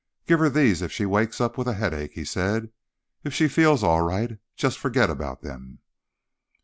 "Give 0.25 0.39
her 0.39 0.49
these 0.49 0.81
if 0.81 0.91
she 0.91 1.05
wakes 1.05 1.39
up 1.39 1.59
with 1.59 1.67
a 1.67 1.75
headache," 1.75 2.13
he 2.13 2.25
said. 2.25 2.71
"If 3.23 3.35
she 3.35 3.47
feels 3.47 3.83
all 3.83 4.01
right, 4.01 4.39
just 4.55 4.79
forget 4.79 5.09
all 5.09 5.13
about 5.15 5.43
them." 5.43 5.77